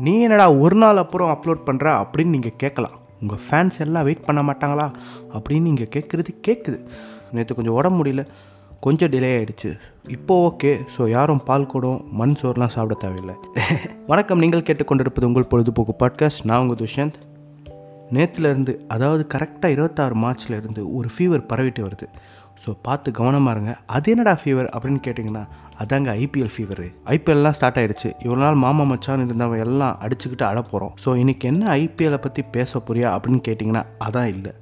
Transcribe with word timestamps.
நீ 0.00 0.20
என்னடா 0.20 0.52
ஒரு 0.52 0.76
நாள் 0.76 0.96
அப்புறம் 0.96 1.30
அப்லோட் 1.30 1.66
பண்ணுற 1.66 1.88
அப்படின்னு 1.94 2.34
நீங்கள் 2.34 2.56
கேட்கலாம். 2.56 2.92
உங்கள் 3.20 3.40
ஃபேன்ஸ் 3.46 3.78
எல்லாம் 3.78 4.02
வெயிட் 4.02 4.24
பண்ண 4.24 4.42
மாட்டாங்களா? 4.42 4.92
அப்படின்னு 5.32 5.60
நீங்கள் 5.60 5.88
கேட்குறது 5.96 6.30
கேட்குது. 6.48 6.78
நேற்று 7.32 7.54
கொஞ்சம் 7.54 7.74
உடம்பு 7.74 8.04
முடியல. 8.04 8.26
கொஞ்சம் 8.80 9.10
டிலே 9.10 9.30
ஆகிடுச்சு 9.38 9.78
இப்போ 10.08 10.34
ஓகே 10.48 10.70
ஸோ 10.96 11.08
யாரும் 11.08 11.42
பால் 11.44 11.66
கூடம் 11.66 12.04
மண் 12.12 12.36
சோறுலாம் 12.42 12.74
சாப்பிட 12.76 12.94
தேவையில்லை. 13.00 13.34
வணக்கம். 14.06 14.38
நீங்கள் 14.38 14.62
கேட்டுக்கொண்டிருப்பது 14.62 15.24
உங்கள் 15.24 15.46
பொழுதுபோக்கு 15.46 15.94
பாட்காஸ்ட் 15.98 16.44
நான் 16.44 16.60
உங்கள் 16.60 16.86
துஷந்த் 16.86 17.18
நேற்றுலேருந்து 18.12 18.78
அதாவது 18.88 19.26
கரெக்டாக 19.34 19.66
இருபத்தாறு 19.66 20.14
மார்ச்லேருந்து 20.14 20.84
ஒரு 20.92 21.08
ஃபீவர் 21.18 21.46
பரவிட்டு 21.48 21.86
வருது. 21.86 22.06
ஸோ 22.62 22.70
பார்த்து 22.86 23.08
கவனமாக 23.18 23.54
இருங்க. 23.56 23.72
அது 23.96 24.06
என்னடா 24.12 24.34
ஃபீவர் 24.40 24.68
அப்படின்னு 24.74 25.00
கேட்டிங்கன்னா 25.06 25.44
அதாங்க 25.82 26.10
ஐபிஎல் 26.22 26.52
ஃபீவர் 26.54 26.82
ஐபிஎல்லாம் 27.14 27.56
ஸ்டார்ட் 27.58 27.78
ஆயிடுச்சு. 27.82 28.08
இவ்வளோ 28.24 28.40
நாள் 28.44 28.62
மாமா 28.64 28.84
மச்சான் 28.90 29.24
இருந்தவன் 29.26 29.62
எல்லாம் 29.66 29.94
அடிச்சுக்கிட்டு 30.06 30.46
அட 30.48 30.60
போகிறோம் 30.72 30.92
ஸோ 31.04 31.12
இன்றைக்கி 31.22 31.46
என்ன 31.52 31.70
ஐபிஎலை 31.82 32.18
பற்றி 32.26 32.42
பேச 32.56 32.82
போறியா 32.88 33.10
அப்படின்னு 33.16 33.40
கேட்டிங்கன்னா 33.48 33.84
அதான் 34.06 34.30
இல்லை. 34.34 34.52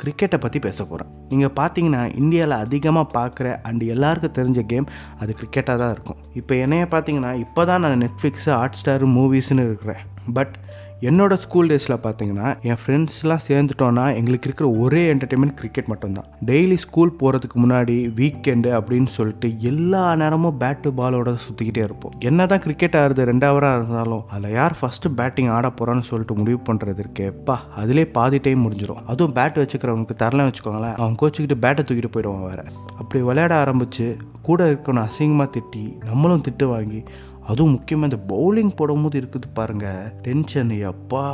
கிரிக்கெட்டை 0.00 0.38
பற்றி 0.44 0.58
பேச 0.66 0.78
போகிறேன் 0.84 1.10
நீங்கள் 1.30 1.52
பார்த்தீங்கன்னா 1.58 2.00
இந்தியாவில் 2.20 2.54
அதிகமாக 2.64 3.06
பார்க்குற 3.18 3.48
அண்ட் 3.68 3.82
எல்லாருக்கும் 3.94 4.34
தெரிஞ்ச 4.38 4.60
கேம் 4.72 4.86
அது 5.20 5.30
கிரிக்கெட்டாக 5.40 5.76
தான் 5.82 5.92
இருக்கும். 5.96 6.18
இப்போ 6.40 6.54
என்னைய 6.64 6.86
பார்த்தீங்கன்னா 6.94 7.32
இப்போ 7.44 7.64
தான் 7.70 7.82
நான் 7.86 8.02
நெட்ஃப்ளிக்ஸு 8.04 8.50
ஹாட் 8.58 8.78
ஸ்டார் 8.80 9.04
மூவிஸ்னு 9.18 9.66
இருக்கிறேன். 9.68 10.02
பட் 10.38 10.54
என்னோட 11.02 11.36
ஸ்கூல் 11.36 11.70
டேஸில் 11.70 11.94
பார்த்தீங்கன்னா 12.02 12.56
என் 12.62 12.78
ஃப்ரெண்ட்ஸ்லாம் 12.82 13.42
சேர்ந்துட்டோன்னா 13.48 14.14
எங்களுக்கு 14.16 14.48
இருக்கிற 14.48 14.70
ஒரே 14.70 15.14
என்டர்டெயின்மெண்ட் 15.14 15.54
கிரிக்கெட் 15.54 15.86
மட்டும்தான். 15.86 16.26
டெய்லி 16.46 16.74
ஸ்கூல் 16.74 17.16
போகிறதுக்கு 17.20 17.56
முன்னாடி 17.64 18.14
வீக்கெண்டு 18.18 18.70
அப்படின்னு 18.78 19.06
சொல்லிட்டு 19.06 19.60
எல்லா 19.60 20.14
நேரமும் 20.14 20.56
பேட்டு 20.60 20.90
பாலோட 20.90 21.34
சுற்றிக்கிட்டே 21.46 21.76
இருப்போம். 21.76 22.14
என்ன 22.18 22.46
தான் 22.46 22.58
கிரிக்கெட் 22.58 22.96
ஆடுறது 22.96 23.28
ரெண்டாவராக 23.32 23.76
இருந்தாலும் 23.76 24.22
அதில் 24.30 24.50
யார் 24.50 24.76
ஃபஸ்ட்டு 24.80 25.08
பேட்டிங் 25.08 25.48
ஆட 25.48 25.68
போகிறான்னு 25.68 26.08
சொல்லிட்டு 26.10 26.34
முடிவு 26.34 26.60
பண்ணுறது 26.68 27.02
இருக்கேப்பா 27.06 27.58
அதிலே 27.74 28.06
பாதி 28.06 28.38
டைம் 28.38 28.64
முடிஞ்சிடும் 28.66 29.02
அதுவும் 29.06 29.36
பேட் 29.40 29.60
வச்சுக்கிறவனுக்கு 29.64 30.16
தரலாம் 30.16 30.52
வச்சுக்கோங்களேன் 30.52 30.96
அவன் 30.96 31.20
கோச்சிக்கிட்டு 31.22 31.58
பேட்டை 31.66 31.84
தூக்கிட்டு 31.84 32.14
போயிடுவான் 32.16 32.48
வேறு. 32.48 32.64
அப்படி 32.98 33.22
விளையாட 33.22 33.54
ஆரம்பித்து 33.56 34.16
கூட 34.42 34.70
இருக்கணும் 34.70 35.06
அசிங்கமாக 35.08 35.50
திட்டி 35.56 35.84
நம்மளும் 36.04 36.42
திட்டு 36.48 36.64
வாங்கி 36.64 37.04
அதுவும் 37.46 37.72
முக்கியமாக 37.72 38.08
இந்த 38.10 38.18
பவுலிங் 38.32 38.76
போடும்போது 38.76 39.16
இருக்குது 39.20 39.48
பாருங்க. 39.54 39.86
டென்ஷன் 40.26 40.74
அப்பா 40.92 41.24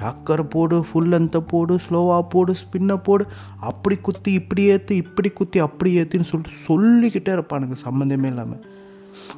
யாக்கர் 0.00 0.42
போடு 0.48 0.76
ஃபுல் 0.88 1.08
லென்த்தை 1.12 1.40
போடு 1.52 1.74
ஸ்லோவாக 1.84 2.22
போடு 2.28 2.52
ஸ்பின்னை 2.60 2.96
போடு 3.06 3.24
அப்படி 3.70 3.96
குத்தி 3.96 4.32
இப்படி 4.32 4.62
ஏற்று 4.64 4.96
இப்படி 4.96 5.30
குத்தி 5.30 5.58
அப்படி 5.58 5.90
ஏற்றுன்னு 6.00 6.28
சொல்லிட்டு 6.30 6.60
சொல்லிக்கிட்டே 6.68 7.32
இருப்பானுங்க 7.36 7.76
சம்மந்தமே 7.86 8.28
இல்லாமல் 8.32 8.62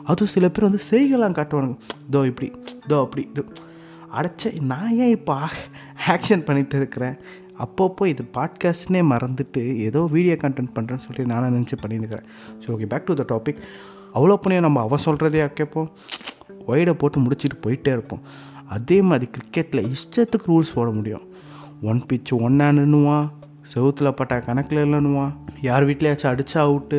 அதுவும் 0.04 0.32
சில 0.34 0.48
பேர் 0.48 0.68
வந்து 0.68 0.82
செய்கலாம் 0.90 1.36
காட்டுவானுங்க. 1.38 1.76
இதோ 2.08 2.20
இப்படி 2.26 2.48
இதோ 2.86 3.00
அப்படி 3.00 3.22
இது. 3.30 3.44
அடைச்ச 4.16 4.60
நான் 4.62 4.92
ஏன் 4.96 5.14
இப்போ 5.18 5.36
ஆக்ஷன் 6.14 6.44
பண்ணிகிட்டு 6.46 6.76
இருக்கிறேன்? 6.76 7.16
அப்பப்போ 7.58 8.06
இது 8.06 8.22
பாட்காஸ்ட்னே 8.36 9.02
மறந்துட்டு 9.12 9.62
ஏதோ 9.86 10.00
வீடியோ 10.14 10.36
கண்டென்ட் 10.42 10.74
பண்ணுறேன்னு 10.76 11.06
சொல்லி 11.06 11.24
நானும் 11.24 11.56
நினச்சி 11.56 11.76
பண்ணிட்டு 11.80 12.04
இருக்கிறேன். 12.04 12.28
So 12.62 12.68
okay 12.74 12.88
back 12.92 13.08
to 13.10 13.14
the 13.14 13.26
topic 13.34 13.62
அவ்வளோ 14.16 14.36
புண்ணியம் 14.42 14.66
நம்ம 14.66 14.80
அவள் 14.86 15.04
சொல்கிறதையா 15.06 15.46
கேட்போம்? 15.58 15.90
ஒயிடை 16.70 16.94
போட்டு 17.02 17.18
முடிச்சுட்டு 17.24 17.58
போயிட்டே 17.64 17.92
இருப்போம். 17.96 18.24
அதே 18.76 18.98
மாதிரி 19.08 19.26
கிரிக்கெட்டில் 19.36 19.88
இஷ்டத்துக்கு 19.94 20.50
ரூல்ஸ் 20.52 20.74
போட 20.78 20.88
முடியும். 20.98 21.24
ஒன் 21.90 22.00
பிச்சு 22.10 22.34
ஒன் 22.46 22.58
ஹேண்டுன்னுவான் 22.64 23.26
செவுத்தில் 23.72 24.16
பட்டா 24.18 24.36
கணக்கில் 24.48 24.82
இல்லைன்னுவான் 24.84 25.32
யார் 25.68 25.86
வீட்லையாச்சும் 25.88 26.32
அடித்தா 26.32 26.58
அவுட்டு 26.66 26.98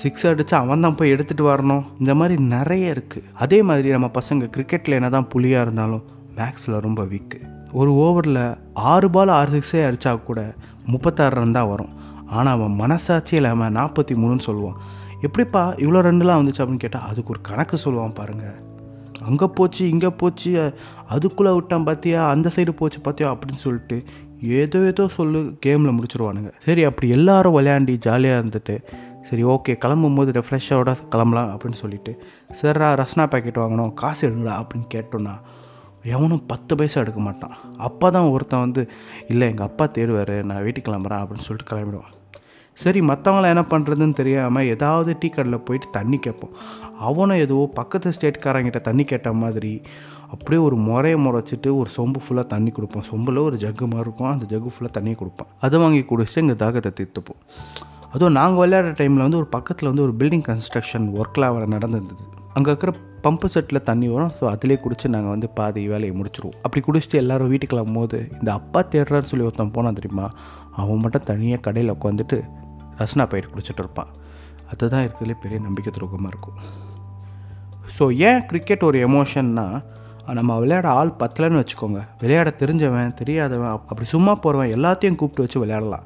சிக்ஸ் 0.00 0.26
அடித்தா 0.30 0.56
அவன் 0.64 0.84
தான் 0.84 0.96
போய் 0.98 1.12
எடுத்துகிட்டு 1.14 1.44
வரணும். 1.50 1.84
இந்த 2.00 2.12
மாதிரி 2.20 2.34
நிறைய 2.54 2.94
இருக்குது 2.94 3.28
அதே 3.44 3.58
மாதிரி 3.68 3.88
நம்ம 3.96 4.08
பசங்க 4.18 4.48
கிரிக்கெட்டில் 4.56 4.96
என்ன 4.98 5.08
தான் 5.16 5.30
புலியாக 5.34 5.64
இருந்தாலும் 5.66 6.04
மேக்ஸில் 6.38 6.82
ரொம்ப 6.86 7.02
வீக்கு 7.12 7.38
ஒரு 7.80 7.90
ஓவரில் 8.04 8.42
ஆறு 8.92 9.08
பால் 9.14 9.32
ஆறு 9.38 9.50
சிக்ஸே 9.56 9.80
அடித்தா 9.86 10.12
கூட 10.28 10.42
முப்பத்தாறு 10.92 11.36
ரன் 11.38 11.56
தான் 11.56 11.70
வரும். 11.72 11.92
ஆனால் 12.36 12.54
அவன் 12.56 12.78
மனசாட்சி 12.82 13.34
இல்லாமல் 13.40 13.74
நாற்பத்தி 13.78 14.14
மூணுன்னு 14.22 14.46
சொல்லுவான். 14.48 14.78
எப்படிப்பா 15.26 15.62
இவ்வளோ 15.84 16.00
ரெண்டுலாம் 16.08 16.40
வந்துச்சு 16.40 16.62
அப்படின்னு 16.62 16.84
கேட்டால் 16.84 17.06
அதுக்கு 17.10 17.32
ஒரு 17.34 17.40
கணக்கு 17.40 17.76
சொல்லுவான் 17.84 18.18
பாருங்கள் 18.20 18.56
அங்கே 19.28 19.46
போச்சு 19.58 19.82
இங்கே 19.88 20.10
போச்சு 20.20 20.50
அதுக்குள்ளே 21.14 21.52
விட்டான் 21.54 21.86
பார்த்தியா 21.88 22.20
அந்த 22.34 22.48
சைடு 22.56 22.72
போச்சு 22.80 22.98
பார்த்தியா 23.06 23.28
அப்படின்னு 23.34 23.60
சொல்லிட்டு 23.64 23.96
ஏதோ 24.58 24.80
ஏதோ 24.86 25.04
சொல்லு 25.08 25.40
கேமில் 25.66 25.94
முடிச்சிருவானுங்க. 25.96 26.50
சரி 26.66 26.82
அப்படி 26.84 27.06
எல்லாரும் 27.08 27.56
விளையாண்டி 27.56 27.94
ஜாலியாக 28.06 28.40
இருந்துட்டு 28.40 28.74
சரி 29.28 29.42
ஓகே 29.54 29.72
கிளம்பும் 29.84 30.18
போது 30.18 30.32
ரெஃப்ரெஷ்ஷோட 30.38 30.92
கிளம்பலாம் 31.14 31.50
அப்படின்னு 31.54 31.80
சொல்லிட்டு 31.82 32.12
சரிடா 32.60 32.90
ரஸ்னா 33.00 33.26
பேக்கெட் 33.32 33.62
வாங்கணும் 33.62 33.94
காசு 34.02 34.22
எடுங்கடா 34.28 34.54
அப்படின்னு 34.60 34.88
கேட்டோன்னா 34.94 35.34
எவனும் 36.14 36.46
பத்து 36.46 36.72
பைசா 36.76 37.00
எடுக்க 37.04 37.20
மாட்டான். 37.20 37.56
அப்போ 37.86 38.06
தான் 38.10 38.30
ஒருத்தன் 38.34 38.64
வந்து 38.66 38.82
இல்லை 39.28 39.48
எங்கள் 39.48 39.66
அப்பா 39.66 39.84
தேடுவார் 39.96 40.34
நான் 40.50 40.62
வீட்டுக்கு 40.66 40.88
கிளம்புறேன் 40.90 41.22
அப்படின்னு 41.22 41.46
சொல்லிட்டு 41.48 41.70
கிளம்பிடுவான். 41.72 42.14
சரி 42.82 43.00
மற்றவங்களாம் 43.10 43.52
என்ன 43.54 43.64
பண்ணுறதுன்னு 43.72 44.18
தெரியாமல் 44.20 44.68
ஏதாவது 44.74 45.10
டீ 45.20 45.28
கடையில் 45.36 45.64
போயிட்டு 45.68 45.88
தண்ணி 45.96 46.18
கேட்போம். 46.26 46.52
அவனும் 47.08 47.42
எதுவோ 47.44 47.64
பக்கத்து 47.80 48.14
ஸ்டேட்காரங்கிட்ட 48.16 48.80
தண்ணி 48.88 49.04
கேட்ட 49.12 49.32
மாதிரி 49.42 49.72
அப்படியே 50.34 50.60
ஒரு 50.68 50.76
முறையை 50.88 51.18
முறைச்சிட்டு 51.26 51.68
ஒரு 51.80 51.90
சொம்பு 51.96 52.20
ஃபுல்லாக 52.24 52.46
தண்ணி 52.54 52.70
கொடுப்போம். 52.76 53.04
சொம்பில் 53.10 53.44
ஒரு 53.48 53.56
ஜக்கு 53.64 53.84
மாதிரி 53.92 54.06
இருக்கும். 54.06 54.30
அந்த 54.34 54.46
ஜக்கு 54.52 54.72
ஃபுல்லாக 54.74 54.92
தண்ணி 54.98 55.12
கொடுப்பேன் 55.20 55.50
அதை 55.66 55.76
வாங்கி 55.82 56.02
குடிச்சிட்டு 56.10 56.42
எங்கள் 56.44 56.60
தாகத்தை 56.64 56.90
தீர்த்துப்போம். 56.98 57.40
அதுவும் 58.14 58.36
நாங்கள் 58.40 58.60
விளையாடுற 58.62 58.92
டைமில் 59.00 59.24
வந்து 59.26 59.40
ஒரு 59.42 59.48
பக்கத்தில் 59.56 59.90
வந்து 59.90 60.04
ஒரு 60.06 60.14
பில்டிங் 60.20 60.46
கன்ஸ்ட்ரக்ஷன் 60.50 61.06
ஒர்க்கில் 61.20 61.48
அவரை 61.48 61.66
நடந்துருந்தது. 61.76 62.24
அங்கே 62.56 62.70
இருக்கிற 62.72 62.92
பம்பு 63.24 63.46
செட்டில் 63.54 63.86
தண்ணி 63.88 64.06
வரும். 64.12 64.32
ஸோ 64.38 64.44
அதிலே 64.52 64.76
குடிச்சு 64.84 65.06
நாங்கள் 65.14 65.34
வந்து 65.34 65.48
பாதி 65.58 65.82
வேலையை 65.92 66.12
முடிச்சிருவோம். 66.20 66.56
அப்படி 66.64 66.80
குடிச்சிட்டு 66.86 67.20
எல்லோரும் 67.22 67.50
வீட்டுக்கு 67.52 67.84
போது 67.98 68.18
இந்த 68.38 68.50
அப்பா 68.58 68.80
தேடுறான்னு 68.92 69.30
சொல்லி 69.32 69.46
ஒருத்தன் 69.48 69.76
போனான் 69.76 69.98
தெரியுமா? 70.00 70.28
அவன் 70.82 71.02
மட்டும் 71.04 71.28
தனியாக 71.30 71.62
கடையில் 71.66 71.94
உட்காந்துட்டு 71.96 72.38
ரசனா 73.00 73.26
பயிர் 73.32 73.52
குடிச்சிட்டு 73.52 73.82
இருப்பான் 73.84 74.10
அதுதான் 74.72 75.04
இருக்கிறதுலே 75.04 75.36
பெரிய 75.44 75.58
நம்பிக்கை 75.66 75.92
துரோகமாக 75.96 76.32
இருக்கும். 76.32 76.58
ஸோ 77.98 78.04
ஏன் 78.28 78.42
கிரிக்கெட் 78.48 78.88
ஒரு 78.88 78.98
எமோஷன்னா 79.08 79.66
நம்ம 80.38 80.56
விளையாட 80.62 80.88
ஆள் 81.00 81.12
பத்தலைன்னு 81.20 81.60
வச்சுக்கோங்க. 81.60 82.00
விளையாட 82.22 82.48
தெரிஞ்சவன் 82.62 83.14
தெரியாதவன் 83.20 83.70
அப்படி 83.90 84.08
சும்மா 84.14 84.32
போகிறவன் 84.34 84.74
எல்லாத்தையும் 84.76 85.18
கூப்பிட்டு 85.20 85.44
வச்சு 85.44 85.62
விளையாடலாம். 85.62 86.04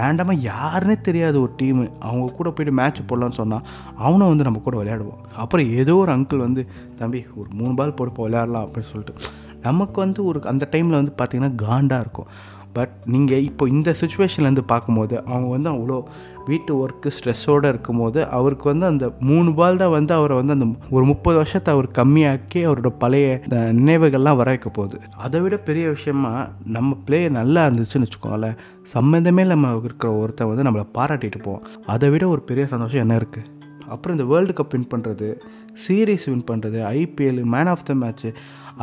ரேண்டமாக 0.00 0.44
யாருன்னே 0.50 0.96
தெரியாத 1.08 1.36
ஒரு 1.44 1.52
டீமு 1.60 1.84
அவங்க 2.06 2.32
கூட 2.38 2.48
போய்ட்டு 2.50 2.72
மேட்ச் 2.78 3.00
போடலான்னு 3.10 3.38
சொன்னால் 3.40 3.66
அவனும் 4.04 4.30
வந்து 4.32 4.46
நம்ம 4.46 4.60
கூட 4.66 4.76
விளையாடுவோம் 4.80 5.20
அப்புறம் 5.42 5.70
ஏதோ 5.80 5.94
ஒரு 6.02 6.12
அங்கிள் 6.16 6.44
வந்து 6.46 6.62
தம்பி 7.00 7.20
ஒரு 7.40 7.48
மூணு 7.60 7.74
பால் 7.80 7.96
போட்டு 7.98 8.24
விளையாடலாம் 8.26 8.66
அப்படின்னு 8.66 8.92
சொல்லிட்டு. 8.92 9.14
நமக்கு 9.64 9.98
வந்து 10.00 10.20
ஒரு 10.24 10.40
அந்த 10.52 10.68
டைமில் 10.72 11.00
வந்து 11.00 11.14
பார்த்திங்கன்னா 11.20 11.54
காண்டாக 11.64 12.04
இருக்கும். 12.06 12.30
பட் 12.76 12.94
நீங்கள் 13.14 13.42
இப்போ 13.48 13.64
இந்த 13.68 13.90
சுச்சுவேஷன்லேருந்து 14.00 14.64
பார்க்கும்போது 14.70 15.14
அவங்க 15.30 15.48
வந்து 15.56 15.68
அவ்வளோ 15.72 15.98
வீட்டு 16.48 16.72
ஒர்க்கு 16.80 17.08
ஸ்ட்ரெஸ்ஸோடு 17.16 17.68
இருக்கும்போது 17.72 18.18
அவருக்கு 18.38 18.66
வந்து 18.70 18.86
அந்த 18.86 19.04
மூணு 19.28 19.50
பால் 19.54 19.78
தான் 19.82 19.92
வந்து 19.94 20.12
அவரை 20.14 20.34
வந்து 20.36 20.52
அந்த 20.52 20.66
ஒரு 20.90 21.04
முப்பது 21.04 21.36
வருஷத்தை 21.36 21.70
அவர் 21.74 21.88
கம்மியாக்கி 21.98 22.60
அவரோட 22.66 22.90
பழைய 22.98 23.28
நினைவுகள்லாம் 23.80 24.38
வர 24.40 24.48
வைக்க 24.50 24.70
போகுது. 24.70 24.98
அதை 25.16 25.40
விட 25.40 25.56
பெரிய 25.68 25.88
விஷயமா 25.88 26.32
நம்ம 26.76 26.98
பிளே 27.06 27.20
நல்லா 27.38 27.62
இருந்துச்சுன்னு 27.66 28.08
வச்சுக்கோங்களேன் 28.08 28.58
சம்மந்தமே 28.94 29.46
நம்ம 29.46 29.74
இருக்கிற 29.84 30.10
ஒருத்தன் 30.22 30.50
வந்து 30.52 30.66
நம்மளை 30.68 30.86
பாராட்டிட்டு 30.98 31.40
போவோம் 31.42 31.66
அதை 31.86 32.10
விட 32.10 32.26
ஒரு 32.28 32.44
பெரிய 32.50 32.66
சந்தோஷம் 32.74 33.04
என்ன 33.06 33.16
இருக்குது 33.16 33.62
அப்புறம் 33.94 34.16
இந்த 34.16 34.26
வேர்ல்டு 34.32 34.54
கப் 34.58 34.74
வின் 34.74 34.90
பண்ணுறது 34.94 35.28
சீரீஸ் 35.84 36.26
வின் 36.30 36.46
பண்ணுறது 36.50 36.80
IPL 36.98 37.40
man 37.54 37.70
of 37.72 37.86
the 37.88 37.94
match 38.02 38.30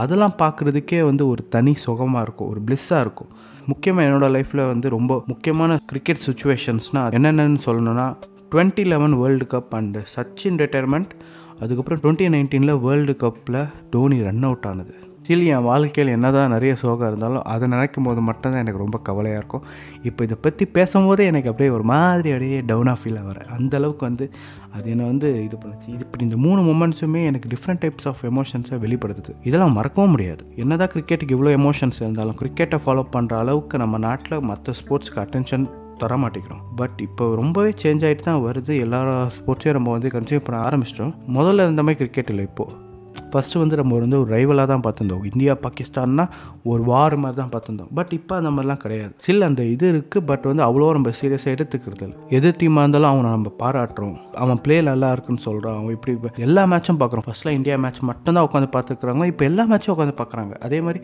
அதெல்லாம் 0.02 0.36
பார்க்குறதுக்கே 0.42 1.00
வந்து 1.10 1.24
ஒரு 1.34 1.44
தனி 1.56 1.74
சுகமாக 1.86 2.26
இருக்கும் 2.28 2.50
ஒரு 2.52 2.62
ப்ளிஸ்ஸாக 2.68 3.04
இருக்கும். 3.06 3.32
முக்கியமாக 3.72 4.06
என்னோடய 4.08 4.34
லைஃப்பில் 4.36 4.64
வந்து 4.74 4.88
ரொம்ப 4.98 5.22
முக்கியமான 5.32 5.80
கிரிக்கெட் 5.92 6.24
சுச்சுவேஷன்ஸ்னால் 6.28 7.16
என்னென்னு 7.20 7.62
சொல்லணும்னா 7.68 8.08
twenty 8.54 8.84
eleven 8.94 9.14
world 9.22 9.46
cup 9.54 9.76
and 9.80 10.00
Sachin 10.16 10.60
retirement 10.64 11.14
அதுக்கப்புறம் 11.64 12.02
டுவெண்ட்டி 12.04 12.28
நைன்டீனில் 12.36 12.82
வேர்ல்டு 12.86 13.16
கப்பில் 13.24 13.62
டோனி 13.94 14.20
ரன் 14.28 14.46
அவுட் 14.50 14.68
ஆனது. 14.72 14.94
ஸ்டில் 15.24 15.44
என் 15.54 15.66
வாழ்க்கையில் 15.68 16.10
என்ன 16.16 16.28
தான் 16.36 16.52
நிறைய 16.54 16.74
சோகம் 16.82 17.08
இருந்தாலும் 17.10 17.44
அதை 17.54 17.66
நினைக்கும் 17.74 18.06
போது 18.08 18.22
மட்டும்தான் 18.30 18.62
எனக்கு 18.64 18.80
ரொம்ப 18.84 18.98
கவலையாக 19.08 19.42
இருக்கும். 19.42 19.66
இப்போ 20.08 20.22
இதை 20.28 20.38
பற்றி 20.46 20.64
பேசும்போதே 20.78 21.26
எனக்கு 21.32 21.50
அப்படியே 21.52 21.72
ஒரு 21.76 21.86
மாதிரி 21.92 22.30
அப்படியே 22.36 22.60
டவுனாக 22.70 22.98
ஃபீல் 23.02 23.20
ஆகிறேன் 23.22 23.52
அந்தளவுக்கு 23.58 24.04
வந்து 24.08 24.26
அது 24.76 24.90
என்னை 24.94 25.06
வந்து 25.12 25.30
இது 25.48 25.58
பண்ணுச்சு. 25.64 25.88
இது 25.96 26.04
இப்படி 26.08 26.26
இந்த 26.28 26.40
மூணு 26.46 26.62
மூமெண்ட்ஸுமே 26.70 27.22
எனக்கு 27.32 27.50
டிஃப்ரெண்ட் 27.54 27.82
டைப்ஸ் 27.84 28.10
ஆஃப் 28.12 28.24
எமோஷன்ஸை 28.32 28.80
வெளிப்படுத்துது. 28.86 29.36
இதெல்லாம் 29.50 29.78
மறக்கவும் 29.80 30.14
முடியாது. 30.16 30.44
என்ன 30.64 30.80
தான் 30.84 30.92
கிரிக்கெட்டுக்கு 30.96 31.38
இவ்வளோ 31.40 31.56
எமோஷன்ஸ் 31.62 32.02
இருந்தாலும் 32.06 32.40
கிரிக்கெட்டை 32.44 32.80
ஃபாலோ 32.86 33.06
பண்ணுற 33.16 33.40
அளவுக்கு 33.44 33.78
நம்ம 33.86 34.04
நாட்டில் 34.10 34.46
மற்ற 34.52 34.74
ஸ்போர்ட்ஸ்க்கு 34.82 35.24
அட்டென்ஷன் 35.26 35.72
தர 36.04 36.16
மாட்டேங்கிறோம். 36.24 36.64
பட் 36.80 37.00
இப்போ 37.10 37.24
ரொம்பவே 37.42 37.74
சேஞ்ச் 37.82 38.06
ஆகிட்டு 38.08 38.30
தான் 38.30 38.46
வருது. 38.50 38.76
எல்லா 38.86 39.02
ஸ்போர்ட்ஸையும் 39.38 39.78
நம்ம 39.80 39.92
வந்து 39.98 40.12
கன்சியூம் 40.20 40.48
பண்ண 40.48 40.60
ஆரம்பிச்சிட்டோம். 40.70 41.14
முதல்ல 41.40 41.68
இருந்த 41.68 41.84
மாதிரி 41.88 42.02
கிரிக்கெட் 42.04 42.32
இல்லை 42.36 42.46
இப்போது 42.52 42.90
ஃபஸ்ட்டு 43.34 43.62
வந்து 43.64 43.80
நம்ம 43.82 44.00
வந்து 44.04 44.20
ஒரு 44.22 44.30
ரைவலாக 44.36 44.68
தான் 44.74 44.84
பார்த்துருந்தோம். 44.86 45.24
இந்தியா 45.32 45.56
பாகிஸ்தான்னா 45.66 46.26
ஒரு 46.72 46.82
வார் 46.92 47.16
மாதிரி 47.24 47.38
தான் 47.42 47.54
பார்த்துருந்தோம். 47.54 47.92
பட் 48.00 48.14
இப்போ 48.20 48.34
அந்த 48.40 48.52
மாதிரிலாம் 48.56 48.82
கிடையாது. 48.84 49.14
சில 49.28 49.46
அந்த 49.52 49.62
இது 49.74 49.86
இருக்குது 49.94 50.26
பட் 50.32 50.46
வந்து 50.52 50.64
அவ்வளோ 50.68 50.92
நம்ம 50.98 51.14
சீரியஸாக 51.22 51.56
எடுத்துக்கிறது 51.58 52.04
இல்லை. 52.08 52.18
எது 52.40 52.52
டீமாக 52.62 52.86
இருந்தாலும் 52.86 53.12
அவனை 53.14 53.32
நம்ம 53.38 53.52
பாராட்டுறோம். 53.64 54.18
அவன் 54.44 54.62
பிளே 54.66 54.78
நல்லா 54.92 55.10
இருக்குன்னு 55.16 55.46
சொல்கிறான் 55.48 55.78
அவன் 55.82 55.96
இப்படி 55.98 56.44
எல்லா 56.48 56.66
மேட்சும் 56.74 57.00
பார்க்குறோம். 57.04 57.28
ஃபஸ்ட்டில் 57.28 57.56
இந்தியா 57.60 57.78
மேட்ச் 57.86 58.02
மட்டும்தான் 58.12 58.48
உட்காந்து 58.50 58.70
பார்த்துருக்குறாங்க. 58.78 59.30
இப்போ 59.34 59.46
எல்லா 59.52 59.66
மேட்சும் 59.72 59.94
உட்காந்து 59.96 60.16
பார்க்குறாங்க. 60.22 60.54
அதே 60.68 60.82
மாதிரி 60.88 61.02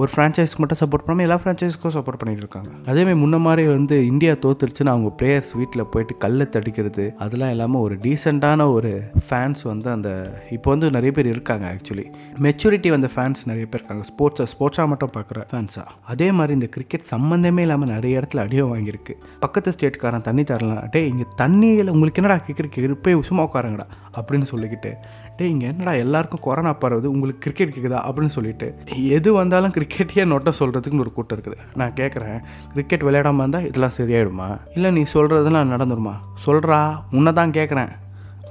ஒரு 0.00 0.08
ஃப்ரான்ச்சைஸ்க்கு 0.12 0.62
மட்டும் 0.62 0.80
சப்போர்ட் 0.82 1.04
பண்ணாமல் 1.04 1.26
எல்லா 1.26 1.38
ஃப்ரான்ச்சைஸ்க்கும் 1.42 1.94
சப்போர்ட் 1.96 2.18
பண்ணிட்டு 2.20 2.42
இருக்காங்க. 2.44 2.70
அதேமாதிரி 2.90 3.18
முன்ன 3.22 3.36
மாதிரி 3.46 3.62
வந்து 3.76 3.96
இந்தியா 4.12 4.32
தோத்துருச்சுன்னு 4.44 4.92
அவங்க 4.94 5.10
பிளேயர்ஸ் 5.20 5.52
வீட்டில் 5.60 5.88
போயிட்டு 5.92 6.14
கல்லை 6.24 6.46
தடிக்கிறது 6.56 7.04
அதெல்லாம் 7.24 7.52
இல்லாமல் 7.54 7.84
ஒரு 7.86 7.94
டீசெண்டான 8.04 8.66
ஒரு 8.76 8.90
ஃபேன்ஸ் 9.28 9.62
வந்து 9.72 9.88
அந்த 9.96 10.10
இப்போ 10.56 10.68
வந்து 10.74 10.88
நிறைய 10.96 11.12
பேர் 11.18 11.32
இருக்காங்க. 11.34 11.65
ஆக்சுவலி 11.74 12.06
மெச்சூரிட்டி 12.46 12.88
வந்த 12.94 13.10
ஃபேன்ஸ் 13.14 13.42
நிறைய 13.50 13.66
பேர் 13.72 13.80
இருக்காங்க. 13.80 14.04
ஸ்போர்ட்ஸை 14.10 14.46
ஸ்போர்ட்ஸாக 14.52 14.86
மட்டும் 14.92 15.12
பார்க்குற 15.16 15.42
ஃபேன்ஸாக 15.52 15.94
அதே 16.12 16.28
மாதிரி 16.38 16.54
இந்த 16.58 16.68
கிரிக்கெட் 16.76 17.06
சம்மந்தமே 17.12 17.64
இல்லாமல் 17.66 17.92
நிறைய 17.94 18.20
இடத்துல 18.20 18.44
அடியோ 18.46 18.64
வாங்கியிருக்கு. 18.72 19.14
பக்கத்து 19.44 19.74
ஸ்டேட்காரன் 19.76 20.26
தண்ணி 20.28 20.44
தரலாம். 20.52 20.82
டே 20.94 21.02
இங்கே 21.12 21.26
தண்ணியில் 21.42 21.92
உங்களுக்கு 21.94 22.20
என்னடா 22.22 22.38
கிரிக்கெட் 22.46 22.72
கேட்குது 22.76 22.98
போய் 23.06 23.20
சும்மா 23.30 23.44
உட்காருங்கடா 23.48 23.88
அப்படின்னு 24.18 24.46
சொல்லிக்கிட்டு 24.52 24.92
டே 25.38 25.46
இங்கே 25.54 25.66
என்னடா 25.72 25.92
எல்லாருக்கும் 26.02 26.44
கொரோனா 26.46 26.70
பரவுது? 26.82 27.08
உங்களுக்கு 27.14 27.42
கிரிக்கெட் 27.46 27.74
கேட்குதா 27.76 27.98
அப்படின்னு 28.08 28.34
சொல்லிட்டு 28.36 28.68
எது 29.16 29.28
வந்தாலும் 29.40 29.74
கிரிக்கெட்டையே 29.76 30.24
நொட்ட 30.32 30.52
சொல்கிறதுக்குன்னு 30.60 31.04
ஒரு 31.06 31.12
கூட்டம் 31.16 31.36
இருக்குது. 31.38 31.58
நான் 31.80 31.94
கேட்குறேன் 32.00 32.38
கிரிக்கெட் 32.72 33.06
விளையாடாமல் 33.08 33.44
இருந்தால் 33.44 33.68
இதெல்லாம் 33.68 33.96
சரியாயிடுமா? 33.98 34.48
இல்லை 34.76 34.90
நீ 34.98 35.04
சொல்கிறதெல்லாம் 35.14 35.72
நடந்துருமா? 35.74 36.16
சொல்கிறா 36.46 36.80
உன்னை 37.18 37.32
தான் 37.40 37.56
கேட்குறேன் 37.58 37.92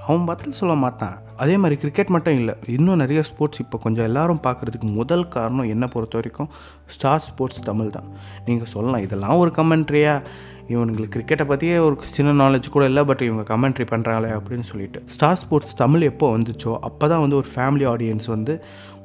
அவன் 0.08 0.26
பதில் 0.30 0.58
சொல்ல 0.60 0.74
மாட்டான். 0.84 1.16
அதே 1.44 1.56
மாதிரி 1.62 1.76
கிரிக்கெட் 1.82 2.12
மட்டும் 2.16 2.38
இல்லை 2.40 2.54
இன்னும் 2.76 3.02
நிறைய 3.04 3.22
ஸ்போர்ட்ஸ் 3.30 3.62
இப்போ 3.64 3.78
கொஞ்சம் 3.86 4.08
எல்லாரும் 4.10 4.42
பார்க்குறதுக்கு 4.48 4.90
முதல் 5.00 5.26
காரணம் 5.36 5.72
என்னை 5.74 5.88
பொறுத்த 5.94 6.20
வரைக்கும் 6.20 6.50
ஸ்டார் 6.96 7.24
ஸ்போர்ட்ஸ் 7.28 7.66
தமிழ் 7.70 7.96
தான். 7.98 8.10
நீங்கள் 8.50 8.72
சொல்லலாம் 8.76 9.06
இதெல்லாம் 9.08 9.42
ஒரு 9.44 9.52
கமெண்ட்ரியா 9.60 10.14
இவனுங்களுக்கு 10.68 11.14
கிரிக்கெட்டை 11.16 11.46
பற்றியே 11.46 11.78
ஒரு 11.78 11.96
சின்ன 12.08 12.32
நாலேஜ் 12.34 12.70
கூட 12.70 12.86
இல்லை 12.86 13.04
பட் 13.04 13.22
இவங்க 13.22 13.44
கமெண்ட்ரி 13.50 13.86
பண்ணுறாங்களே 13.92 14.32
அப்படின்னு 14.38 14.64
சொல்லிட்டு. 14.64 15.00
ஸ்டார் 15.08 15.36
ஸ்போர்ட்ஸ் 15.36 15.76
தமிழ் 15.76 16.02
எப்போ 16.02 16.38
வந்துச்சோ 16.38 16.80
அப்போ 16.82 17.08
தான் 17.08 17.20
வந்து 17.20 17.36
ஒரு 17.36 17.48
ஃபேமிலி 17.56 17.86
ஆடியன்ஸ் 17.86 18.28
வந்து 18.28 18.54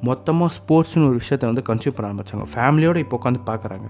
மொத்தமாக 0.02 0.52
ஸ்போர்ட்ஸ்னு 0.54 1.06
ஒரு 1.06 1.14
விஷயத்தை 1.14 1.46
வந்து 1.48 1.64
கன்சியூம் 1.68 1.96
பண்ண 1.96 2.08
ஆரம்பித்தாங்க 2.10 2.46
ஃபேமிலியோடு 2.54 2.98
இப்போ 2.98 3.16
உட்காந்து 3.18 3.40
பார்க்குறாங்க 3.46 3.88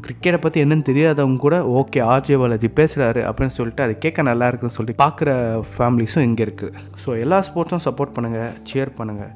கிரிக்கெட்டை 0.00 0.38
பற்றி 0.38 0.62
என்னன்னு 0.62 0.82
தெரியாதவங்க 0.82 1.36
கூட 1.36 1.56
ஓகே 1.74 2.00
ஆர்ஜே 2.06 2.38
பாலாஜி 2.38 2.68
பேசுகிறாரு 2.76 3.22
அப்படின்னு 3.24 3.48
சொல்லிட்டு 3.48 3.82
அது 3.82 3.98
கேட்க 3.98 4.22
நல்லா 4.22 4.46
இருக்குன்னு 4.46 4.76
சொல்லிட்டு 4.76 5.02
பார்க்குற 5.04 5.30
ஃபேமிலிஸும் 5.76 6.22
இங்கே 6.22 6.44
இருக்குது 6.44 6.72
ஸோ 7.04 7.18
எல்லா 7.20 7.40
ஸ்போர்ட்ஸும் 7.40 7.84
சப்போர்ட் 7.88 8.14
பண்ணுங்கள் 8.16 8.52
சியர் 8.64 8.92
பண்ணுங்கள் 8.98 9.32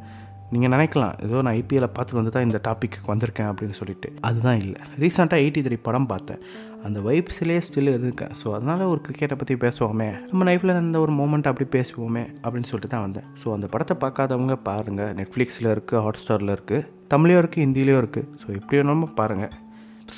நீங்கள் 0.52 0.72
நினைக்கலாம் 0.74 1.14
ஏதோ 1.26 1.42
நான் 1.44 1.56
ஐபிஎல்லை 1.60 1.88
பார்த்துட்டு 1.96 2.20
வந்து 2.20 2.32
தான் 2.34 2.46
இந்த 2.48 2.58
டாப்பிக்கு 2.66 2.98
வந்திருக்கேன் 3.10 3.48
அப்படின்னு 3.50 3.76
சொல்லிட்டு. 3.78 4.08
அதுதான் 4.28 4.58
இல்லை. 4.64 4.80
ரீசெண்டாக 5.02 5.42
எயிட்டி 5.44 5.60
த்ரீ 5.66 5.78
படம் 5.88 6.08
பார்த்தேன். 6.12 6.42
அந்த 6.86 7.00
வைப்ஸ்லேயே 7.06 7.60
ஸ்டில் 7.66 7.90
இருக்கேன் 7.96 8.32
ஸோ 8.40 8.46
அதனால் 8.56 8.84
ஒரு 8.92 9.00
கிரிக்கெட்டை 9.06 9.36
பற்றி 9.40 9.54
பேசுவோமே. 9.64 10.08
நம்ம 10.30 10.46
லைஃப்பில் 10.48 10.74
இருந்த 10.76 11.00
ஒரு 11.04 11.12
மூமெண்ட் 11.20 11.48
அப்படி 11.50 11.66
பேசுவோமே 11.76 12.24
அப்படின்னு 12.44 12.70
சொல்லிட்டு 12.70 12.92
தான் 12.94 13.04
வந்தேன். 13.06 13.26
ஸோ 13.42 13.52
அந்த 13.56 13.68
படத்தை 13.74 13.96
பார்க்காதவங்க 14.04 14.56
பாருங்கள் 14.68 15.12
நெட்ஃப்ளிக்ஸில் 15.20 15.70
இருக்குது 15.74 16.02
ஹாட் 16.06 16.20
ஸ்டாரில் 16.22 16.54
இருக்குது 16.56 16.86
தமிழ்லையும் 17.14 17.42
இருக்குது 17.44 17.64
ஹிந்திலையும் 17.66 18.00
இருக்குது 18.04 18.28
ஸோ 18.42 18.46
எப்படி 18.58 18.76
வேணாலும் 18.80 19.16
பாருங்கள் 19.20 19.54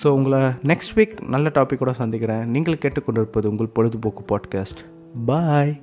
ஸோ 0.00 0.08
உங்களை 0.18 0.42
நெக்ஸ்ட் 0.70 0.94
வீக் 0.98 1.16
நல்ல 1.34 1.48
டாப்பிக்கோட 1.58 1.94
சந்திக்கிறேன். 2.02 2.44
நீங்கள் 2.56 2.82
கேட்டுக்கொண்டிருப்பது 2.84 3.52
உங்கள் 3.54 3.74
பொழுதுபோக்கு 3.78 4.24
பாட்காஸ்ட் 4.32 4.82
பாய் 5.26 5.74